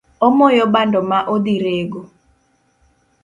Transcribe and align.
Omoyo 0.25 0.63
bando 0.73 0.99
ma 1.09 1.19
odhi 1.33 1.55
rego 1.65 2.01